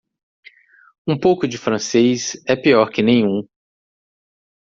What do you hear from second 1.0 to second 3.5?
Um pouco de francês é pior que nenhum.